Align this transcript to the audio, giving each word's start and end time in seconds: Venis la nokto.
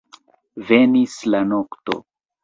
Venis 0.69 1.13
la 1.35 1.41
nokto. 1.49 1.99